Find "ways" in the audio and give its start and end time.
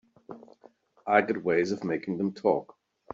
1.43-1.71